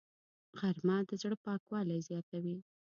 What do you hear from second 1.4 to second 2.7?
پاکوالی زیاتوي